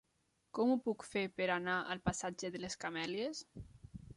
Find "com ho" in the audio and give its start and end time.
0.59-0.77